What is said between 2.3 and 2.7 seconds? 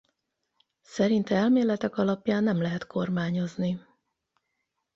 nem